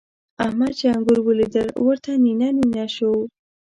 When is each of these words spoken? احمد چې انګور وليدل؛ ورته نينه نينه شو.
احمد 0.45 0.71
چې 0.79 0.85
انګور 0.95 1.19
وليدل؛ 1.23 1.67
ورته 1.85 2.09
نينه 2.23 2.47
نينه 2.57 2.85
شو. 2.95 3.11